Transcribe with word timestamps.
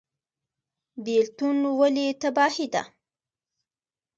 بیلتون 1.03 1.57
ولې 1.79 2.07
تباهي 2.21 2.67
ده؟ 2.73 2.83